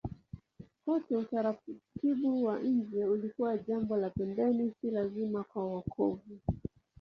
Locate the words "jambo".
3.57-3.97